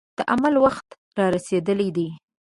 [0.17, 2.07] د عمل وخت را رسېدلی دی.